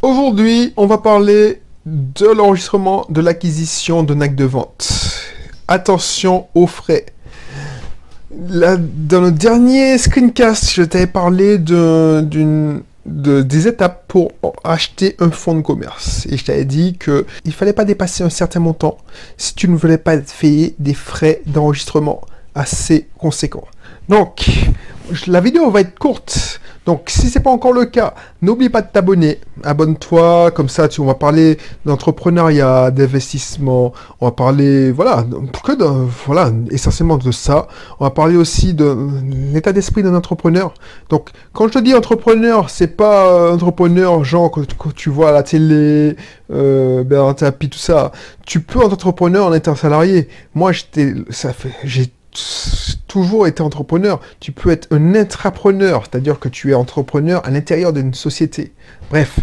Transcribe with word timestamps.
Aujourd'hui, 0.00 0.72
on 0.76 0.86
va 0.86 0.98
parler 0.98 1.60
de 1.84 2.28
l'enregistrement 2.28 3.04
de 3.08 3.20
l'acquisition 3.20 4.04
de 4.04 4.14
NAC 4.14 4.36
de 4.36 4.44
vente. 4.44 4.92
Attention 5.66 6.46
aux 6.54 6.68
frais. 6.68 7.06
dans 8.30 9.20
le 9.20 9.32
dernier 9.32 9.98
screencast, 9.98 10.70
je 10.70 10.84
t'avais 10.84 11.08
parlé 11.08 11.58
de, 11.58 12.80
des 13.06 13.66
étapes 13.66 14.04
pour 14.06 14.30
acheter 14.62 15.16
un 15.18 15.32
fonds 15.32 15.56
de 15.56 15.62
commerce. 15.62 16.26
Et 16.30 16.36
je 16.36 16.44
t'avais 16.44 16.64
dit 16.64 16.96
qu'il 16.96 17.24
ne 17.44 17.50
fallait 17.50 17.72
pas 17.72 17.84
dépasser 17.84 18.22
un 18.22 18.30
certain 18.30 18.60
montant 18.60 18.98
si 19.36 19.56
tu 19.56 19.68
ne 19.68 19.74
voulais 19.74 19.98
pas 19.98 20.16
payer 20.18 20.76
des 20.78 20.94
frais 20.94 21.42
d'enregistrement 21.44 22.20
assez 22.54 23.08
conséquents. 23.18 23.66
Donc, 24.08 24.48
la 25.26 25.40
vidéo 25.40 25.72
va 25.72 25.80
être 25.80 25.98
courte. 25.98 26.60
Donc, 26.88 27.10
si 27.10 27.28
c'est 27.28 27.40
pas 27.40 27.50
encore 27.50 27.74
le 27.74 27.84
cas, 27.84 28.14
n'oublie 28.40 28.70
pas 28.70 28.80
de 28.80 28.88
t'abonner. 28.90 29.40
Abonne-toi, 29.62 30.50
comme 30.52 30.70
ça, 30.70 30.88
tu, 30.88 31.02
on 31.02 31.04
va 31.04 31.16
parler 31.16 31.58
d'entrepreneuriat, 31.84 32.90
d'investissement. 32.90 33.92
On 34.22 34.24
va 34.24 34.32
parler, 34.32 34.90
voilà, 34.90 35.22
que 35.62 35.72
de, 35.72 35.84
voilà, 36.24 36.50
essentiellement 36.70 37.18
de 37.18 37.30
ça. 37.30 37.68
On 38.00 38.06
va 38.06 38.10
parler 38.10 38.38
aussi 38.38 38.72
de 38.72 38.96
l'état 39.52 39.74
d'esprit 39.74 40.02
d'un 40.02 40.14
entrepreneur. 40.14 40.72
Donc, 41.10 41.28
quand 41.52 41.68
je 41.68 41.74
te 41.74 41.78
dis 41.78 41.94
entrepreneur, 41.94 42.70
c'est 42.70 42.96
pas 42.96 43.34
euh, 43.34 43.52
entrepreneur 43.52 44.24
genre 44.24 44.50
que, 44.50 44.62
tu 44.96 45.10
vois 45.10 45.28
à 45.28 45.32
la 45.32 45.42
télé, 45.42 46.16
euh, 46.50 47.04
Bernard 47.04 47.34
Tapie, 47.34 47.68
tout 47.68 47.78
ça. 47.78 48.12
Tu 48.46 48.60
peux 48.60 48.78
être 48.78 48.94
entrepreneur 48.94 49.44
en 49.44 49.52
étant 49.52 49.74
salarié. 49.74 50.28
Moi, 50.54 50.72
j'étais, 50.72 51.12
ça 51.28 51.52
fait, 51.52 51.72
j'ai 51.84 52.10
toujours 53.06 53.46
été 53.46 53.62
entrepreneur. 53.62 54.20
Tu 54.40 54.52
peux 54.52 54.70
être 54.70 54.86
un 54.92 55.14
intrapreneur, 55.14 56.04
c'est-à-dire 56.04 56.38
que 56.38 56.48
tu 56.48 56.70
es 56.70 56.74
entrepreneur 56.74 57.44
à 57.44 57.50
l'intérieur 57.50 57.92
d'une 57.92 58.14
société. 58.14 58.72
Bref, 59.10 59.40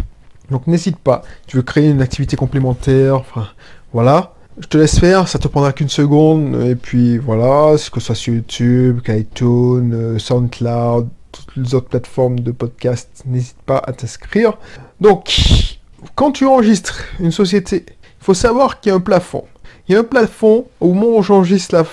donc 0.50 0.66
n'hésite 0.66 0.98
pas. 0.98 1.22
Tu 1.46 1.56
veux 1.56 1.62
créer 1.62 1.90
une 1.90 2.00
activité 2.00 2.36
complémentaire, 2.36 3.16
enfin, 3.16 3.48
voilà. 3.92 4.32
Je 4.58 4.68
te 4.68 4.78
laisse 4.78 4.98
faire, 4.98 5.28
ça 5.28 5.38
te 5.38 5.48
prendra 5.48 5.72
qu'une 5.72 5.90
seconde, 5.90 6.62
et 6.64 6.76
puis 6.76 7.18
voilà, 7.18 7.72
que 7.74 8.00
ce 8.00 8.06
soit 8.06 8.14
sur 8.14 8.32
YouTube, 8.32 9.00
iTunes, 9.08 9.92
euh, 9.92 10.18
SoundCloud, 10.18 11.08
toutes 11.30 11.56
les 11.56 11.74
autres 11.74 11.88
plateformes 11.88 12.40
de 12.40 12.52
podcast, 12.52 13.22
n'hésite 13.26 13.60
pas 13.66 13.82
à 13.84 13.92
t'inscrire. 13.92 14.54
Donc, 14.98 15.78
quand 16.14 16.32
tu 16.32 16.46
enregistres 16.46 17.04
une 17.20 17.32
société, 17.32 17.84
il 17.88 18.24
faut 18.24 18.32
savoir 18.32 18.80
qu'il 18.80 18.90
y 18.90 18.92
a 18.92 18.96
un 18.96 19.00
plafond. 19.00 19.44
Il 19.88 19.92
y 19.92 19.96
a 19.96 20.00
un 20.00 20.04
plafond 20.04 20.64
au 20.80 20.94
moment 20.94 21.18
où 21.18 21.22
j'enregistre 21.22 21.74
la, 21.74 21.84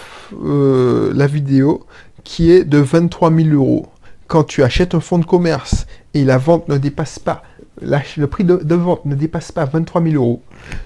euh, 0.44 1.12
la 1.14 1.28
vidéo 1.28 1.86
qui 2.24 2.52
est 2.52 2.64
de 2.64 2.78
23 2.78 3.32
000 3.34 3.50
euros. 3.50 3.88
Quand 4.28 4.44
tu 4.44 4.64
achètes 4.64 4.96
un 4.96 5.00
fonds 5.00 5.20
de 5.20 5.26
commerce 5.26 5.86
et 6.14 6.24
la 6.24 6.38
vente 6.38 6.68
ne 6.70 6.78
dépasse 6.78 7.20
pas, 7.20 7.44
le 7.82 8.26
prix 8.26 8.44
de, 8.44 8.76
vente 8.76 9.06
ne 9.06 9.16
dépasse 9.16 9.52
pas 9.52 9.66
23 9.66 10.02
000 10.04 10.16
euros, 10.16 10.42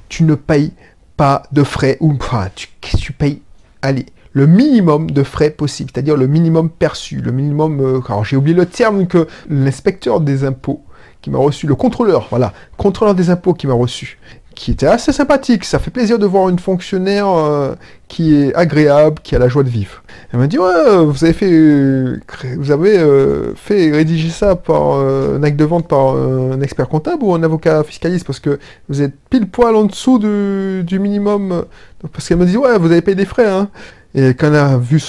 tu 0.10 0.24
ne 0.24 0.36
payes 0.36 0.74
pas 1.16 1.44
de 1.52 1.64
frais 1.64 1.98
ou 2.00 2.14
enfin, 2.14 2.50
tu, 2.56 2.70
tu 2.82 3.14
payes, 3.14 3.42
allez, 3.82 4.06
le 4.34 4.48
minimum 4.48 5.10
de 5.10 5.24
frais 5.24 5.50
possible, 5.50 5.90
c'est-à-dire 5.94 6.16
le 6.16 6.28
minimum 6.28 6.70
perçu, 6.70 7.18
le 7.18 7.32
minimum, 7.32 7.80
euh, 7.80 8.02
alors 8.08 8.24
j'ai 8.24 8.36
oublié 8.38 8.56
le 8.56 8.66
terme 8.66 9.08
que 9.08 9.28
l'inspecteur 9.50 10.22
des 10.22 10.44
impôts 10.44 10.84
qui 11.22 11.30
m'a 11.32 11.40
reçu, 11.40 11.66
le 11.68 11.76
contrôleur, 11.76 12.28
voilà, 12.30 12.54
contrôleur 12.78 13.16
des 13.16 13.30
impôts 13.30 13.54
qui 13.54 13.66
m'a 13.68 13.74
reçu, 13.74 14.20
qui 14.58 14.72
était 14.72 14.88
assez 14.88 15.14
sympathique. 15.14 15.64
Ça 15.64 15.78
fait 15.78 15.92
plaisir 15.92 16.18
de 16.18 16.26
voir 16.26 16.50
une 16.50 16.58
fonctionnaire 16.58 17.28
euh, 17.30 17.76
qui 18.08 18.36
est 18.36 18.56
agréable, 18.56 19.20
qui 19.22 19.36
a 19.36 19.40
la 19.40 19.50
joie 19.50 19.62
de 19.62 19.70
vivre. 19.70 20.02
Elle 20.34 20.40
m'a 20.40 20.48
dit 20.48 20.58
ouais, 20.58 21.06
vous 21.06 21.24
avez 21.24 21.34
fait, 21.34 22.56
vous 22.56 22.72
avez 22.72 22.98
euh, 22.98 23.54
fait 23.56 23.92
rédiger 23.92 24.30
ça 24.30 24.56
par 24.56 24.94
euh, 24.96 25.38
un 25.38 25.44
acte 25.44 25.58
de 25.58 25.64
vente 25.64 25.88
par 25.88 26.16
un 26.16 26.60
expert 26.62 26.90
comptable 26.90 27.24
ou 27.24 27.36
un 27.36 27.44
avocat 27.44 27.84
fiscaliste? 27.84 28.26
Parce 28.26 28.40
que 28.40 28.60
vous 28.90 29.04
êtes 29.04 29.14
pile 29.30 29.48
poil 29.48 29.76
en 29.76 29.84
dessous 29.84 30.18
du, 30.18 31.00
minimum. 31.00 31.66
Parce 32.12 32.28
qu'elle 32.28 32.38
me 32.38 32.46
dit 32.46 32.58
ouais, 32.58 32.80
vous 32.80 32.92
avez 32.92 33.02
payé 33.02 33.16
des 33.16 33.26
frais. 33.26 33.48
Hein. 33.48 33.70
Et 34.16 34.30
quand 34.30 34.48
elle 34.48 34.56
a 34.56 34.78
vu 34.78 35.00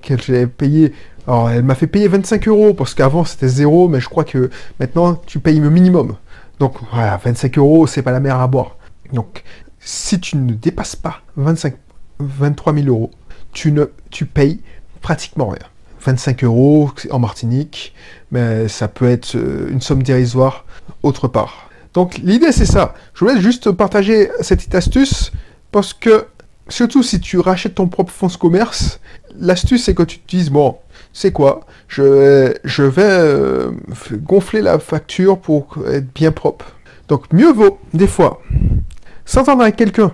qu'elle 0.00 0.22
j'avais 0.22 0.46
payé 0.46 0.94
alors, 1.26 1.50
elle 1.50 1.62
m'a 1.62 1.74
fait 1.74 1.86
payer 1.86 2.08
25 2.08 2.48
euros 2.48 2.74
parce 2.74 2.94
qu'avant 2.94 3.24
c'était 3.24 3.46
zéro, 3.46 3.86
mais 3.88 4.00
je 4.00 4.08
crois 4.08 4.24
que 4.24 4.50
maintenant 4.80 5.20
tu 5.26 5.38
payes 5.38 5.60
le 5.60 5.70
minimum. 5.70 6.16
Donc 6.60 6.74
voilà, 6.92 7.16
25 7.16 7.56
euros, 7.58 7.86
c'est 7.86 8.02
pas 8.02 8.12
la 8.12 8.20
mer 8.20 8.38
à 8.38 8.46
boire. 8.46 8.76
Donc 9.12 9.42
si 9.80 10.20
tu 10.20 10.36
ne 10.36 10.52
dépasses 10.52 10.94
pas 10.94 11.22
25, 11.36 11.74
23 12.18 12.74
000 12.74 12.86
euros, 12.86 13.10
tu, 13.52 13.72
ne, 13.72 13.86
tu 14.10 14.26
payes 14.26 14.60
pratiquement 15.00 15.48
rien. 15.48 15.66
25 16.02 16.44
euros 16.44 16.90
en 17.10 17.18
Martinique, 17.18 17.94
mais 18.30 18.68
ça 18.68 18.88
peut 18.88 19.08
être 19.08 19.36
euh, 19.36 19.70
une 19.70 19.80
somme 19.80 20.02
dérisoire 20.02 20.64
autre 21.02 21.28
part. 21.28 21.70
Donc 21.94 22.18
l'idée 22.18 22.52
c'est 22.52 22.66
ça. 22.66 22.94
Je 23.14 23.24
voulais 23.24 23.40
juste 23.40 23.70
partager 23.70 24.30
cette 24.40 24.58
petite 24.58 24.74
astuce 24.74 25.32
parce 25.72 25.94
que 25.94 26.26
surtout 26.68 27.02
si 27.02 27.20
tu 27.20 27.38
rachètes 27.38 27.76
ton 27.76 27.88
propre 27.88 28.12
fonds 28.12 28.28
commerce, 28.28 29.00
l'astuce 29.38 29.84
c'est 29.84 29.94
que 29.94 30.02
tu 30.02 30.18
te 30.18 30.36
dises 30.36 30.50
bon, 30.50 30.76
c'est 31.12 31.32
quoi? 31.32 31.60
Je, 31.88 32.54
je 32.64 32.82
vais 32.82 33.02
euh, 33.02 33.70
gonfler 34.12 34.62
la 34.62 34.78
facture 34.78 35.38
pour 35.38 35.78
être 35.88 36.12
bien 36.14 36.32
propre. 36.32 36.66
Donc 37.08 37.32
mieux 37.32 37.52
vaut, 37.52 37.78
des 37.92 38.06
fois, 38.06 38.40
s'entendre 39.24 39.62
avec 39.62 39.76
quelqu'un. 39.76 40.12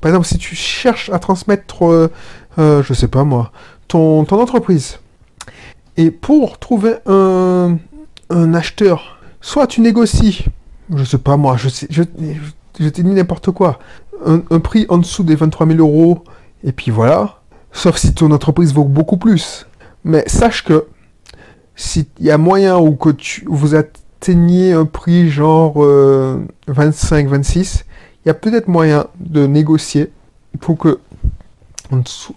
Par 0.00 0.10
exemple, 0.10 0.26
si 0.26 0.38
tu 0.38 0.54
cherches 0.54 1.10
à 1.10 1.18
transmettre, 1.18 1.84
euh, 1.84 2.10
euh, 2.58 2.82
je 2.82 2.94
sais 2.94 3.08
pas 3.08 3.24
moi, 3.24 3.52
ton, 3.88 4.20
entreprise. 4.20 4.98
Et 5.96 6.10
pour 6.10 6.58
trouver 6.58 6.94
un, 7.06 7.78
acheteur, 8.54 9.18
soit 9.42 9.66
tu 9.66 9.82
négocies, 9.82 10.46
je 10.94 11.04
sais 11.04 11.18
pas 11.18 11.36
moi, 11.36 11.56
je, 11.58 11.68
je, 11.90 12.02
t'ai 12.88 13.02
dit 13.02 13.10
n'importe 13.10 13.50
quoi, 13.50 13.78
un, 14.24 14.40
un 14.50 14.60
prix 14.60 14.86
en 14.88 14.96
dessous 14.96 15.24
des 15.24 15.34
23 15.34 15.66
000 15.66 15.78
euros, 15.80 16.24
et 16.64 16.72
puis 16.72 16.90
voilà. 16.90 17.40
Sauf 17.72 17.98
si 17.98 18.14
ton 18.14 18.30
entreprise 18.30 18.72
vaut 18.72 18.84
beaucoup 18.84 19.16
plus. 19.16 19.66
Mais 20.04 20.24
sache 20.26 20.64
que 20.64 20.86
s'il 21.76 22.06
y 22.20 22.30
a 22.30 22.38
moyen 22.38 22.78
ou 22.78 22.94
que 22.94 23.10
vous 23.46 23.74
atteigniez 23.74 24.72
un 24.72 24.86
prix 24.86 25.30
genre 25.30 25.74
25, 26.66 27.26
euh, 27.26 27.28
26, 27.28 27.84
il 28.24 28.28
y 28.28 28.30
a 28.30 28.34
peut-être 28.34 28.68
moyen 28.68 29.06
de 29.18 29.46
négocier 29.46 30.10
pour 30.60 30.78
que 30.78 31.00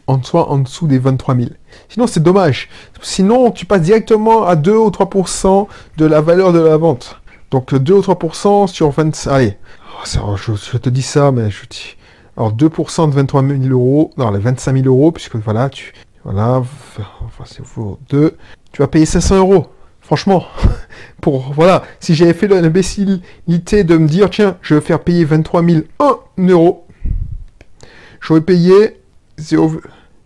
on, 0.07 0.21
soit 0.23 0.49
en 0.49 0.59
dessous 0.59 0.87
des 0.87 0.97
23 0.97 1.35
000. 1.35 1.49
Sinon, 1.89 2.07
c'est 2.07 2.23
dommage. 2.23 2.69
Sinon, 3.01 3.51
tu 3.51 3.65
passes 3.65 3.81
directement 3.81 4.45
à 4.45 4.55
2 4.55 4.75
ou 4.75 4.89
3% 4.89 5.67
de 5.97 6.05
la 6.05 6.21
valeur 6.21 6.53
de 6.53 6.59
la 6.59 6.77
vente. 6.77 7.19
Donc 7.51 7.75
2 7.75 7.93
ou 7.93 8.01
3% 8.01 8.67
sur 8.67 8.89
20... 8.89 9.27
Allez, 9.27 9.57
oh, 10.23 10.35
je, 10.35 10.53
je, 10.55 10.77
te 10.77 10.89
dis 10.89 11.03
ça, 11.03 11.31
mais 11.31 11.51
je 11.51 11.67
dis... 11.69 11.97
Alors 12.35 12.51
2% 12.53 13.09
de 13.11 13.15
23 13.15 13.43
000 13.43 13.63
euros, 13.69 14.11
non, 14.17 14.31
les 14.31 14.39
25 14.39 14.73
000 14.73 14.87
euros, 14.87 15.11
puisque 15.11 15.35
voilà, 15.35 15.69
tu, 15.69 15.93
voilà, 16.23 16.63
enfin 17.25 17.43
c'est 17.45 17.63
pour 17.63 17.99
2. 18.09 18.37
Tu 18.71 18.81
vas 18.81 18.87
payer 18.87 19.05
500 19.05 19.37
euros. 19.37 19.67
Franchement, 20.01 20.45
pour 21.21 21.53
voilà, 21.53 21.83
si 21.99 22.15
j'avais 22.15 22.33
fait 22.33 22.47
l'imbécilité 22.47 23.83
de 23.83 23.97
me 23.97 24.07
dire 24.07 24.29
tiens, 24.29 24.57
je 24.61 24.75
vais 24.75 24.81
faire 24.81 24.99
payer 24.99 25.25
23 25.25 25.61
001 25.63 26.47
euros, 26.49 26.87
j'aurais 28.19 28.41
payé 28.41 28.99
0, 29.37 29.81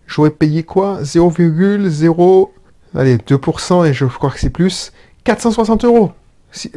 j'aurais 0.06 0.30
payé 0.30 0.62
quoi? 0.64 1.02
0,0 1.02 2.50
allez 2.94 3.16
2% 3.18 3.86
et 3.86 3.92
je 3.92 4.04
crois 4.06 4.30
que 4.30 4.40
c'est 4.40 4.50
plus 4.50 4.92
460 5.24 5.84
euros 5.84 6.12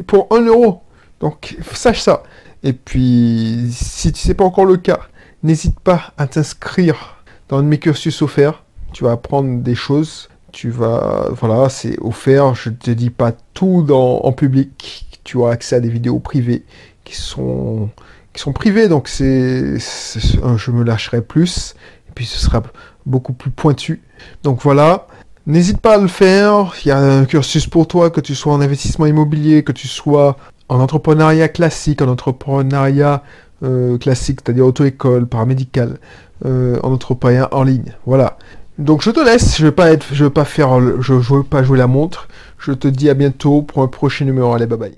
pour 0.06 0.28
1 0.30 0.42
euro. 0.46 0.82
Donc 1.20 1.56
sache 1.72 2.00
ça. 2.00 2.22
Et 2.62 2.72
puis 2.72 3.68
si 3.72 4.12
tu 4.12 4.20
sais 4.20 4.34
pas 4.34 4.44
encore 4.44 4.64
le 4.64 4.76
cas, 4.76 5.00
n'hésite 5.42 5.80
pas 5.80 6.12
à 6.18 6.26
t'inscrire 6.26 7.16
dans 7.48 7.62
mes 7.62 7.78
cursus 7.78 8.22
offerts 8.22 8.61
tu 8.92 9.04
vas 9.04 9.12
apprendre 9.12 9.62
des 9.62 9.74
choses, 9.74 10.28
tu 10.52 10.70
vas, 10.70 11.28
voilà, 11.30 11.68
c'est 11.68 11.98
offert, 12.00 12.54
je 12.54 12.70
te 12.70 12.90
dis 12.90 13.10
pas 13.10 13.32
tout 13.54 13.86
en 13.90 14.32
public, 14.32 15.06
tu 15.24 15.36
auras 15.38 15.52
accès 15.52 15.76
à 15.76 15.80
des 15.80 15.88
vidéos 15.88 16.18
privées 16.18 16.64
qui 17.04 17.16
sont, 17.16 17.88
qui 18.32 18.42
sont 18.42 18.52
privées, 18.52 18.88
donc 18.88 19.08
c'est, 19.08 19.78
je 19.78 20.70
me 20.70 20.84
lâcherai 20.84 21.22
plus, 21.22 21.74
et 22.08 22.12
puis 22.14 22.26
ce 22.26 22.38
sera 22.38 22.62
beaucoup 23.06 23.32
plus 23.32 23.50
pointu. 23.50 24.02
Donc 24.42 24.60
voilà, 24.62 25.06
n'hésite 25.46 25.80
pas 25.80 25.94
à 25.94 25.98
le 25.98 26.08
faire, 26.08 26.74
il 26.84 26.88
y 26.88 26.90
a 26.90 26.98
un 26.98 27.24
cursus 27.24 27.66
pour 27.66 27.88
toi, 27.88 28.10
que 28.10 28.20
tu 28.20 28.34
sois 28.34 28.52
en 28.52 28.60
investissement 28.60 29.06
immobilier, 29.06 29.64
que 29.64 29.72
tu 29.72 29.88
sois 29.88 30.36
en 30.68 30.80
entrepreneuriat 30.80 31.48
classique, 31.48 32.02
en 32.02 32.08
entrepreneuriat 32.08 33.22
euh, 33.62 33.98
classique, 33.98 34.40
c'est-à-dire 34.44 34.66
auto-école, 34.66 35.26
paramédical, 35.26 35.98
euh, 36.44 36.78
en 36.82 36.92
entrepreneuriat 36.92 37.48
en 37.52 37.62
ligne. 37.62 37.92
Voilà. 38.06 38.38
Donc 38.78 39.02
je 39.02 39.10
te 39.10 39.20
laisse, 39.20 39.56
je 39.56 39.64
vais 39.66 39.72
pas 39.72 39.92
être, 39.92 40.06
je 40.12 40.24
vais 40.24 40.30
pas 40.30 40.44
faire, 40.44 40.80
je, 41.00 41.20
je 41.20 41.34
veux 41.34 41.42
pas 41.42 41.62
jouer 41.62 41.78
la 41.78 41.86
montre. 41.86 42.28
Je 42.58 42.72
te 42.72 42.88
dis 42.88 43.08
à 43.10 43.14
bientôt 43.14 43.62
pour 43.62 43.82
un 43.82 43.88
prochain 43.88 44.24
numéro. 44.26 44.52
Allez, 44.52 44.66
bye 44.66 44.78
bye. 44.78 44.94